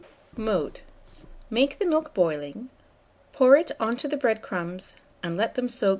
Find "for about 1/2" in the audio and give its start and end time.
5.77-5.83